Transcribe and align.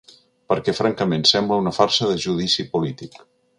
Perquè, 0.53 0.73
francament, 0.77 1.27
sembla 1.33 1.61
una 1.65 1.75
farsa 1.81 2.11
de 2.13 2.19
judici 2.27 2.69
polític. 2.75 3.23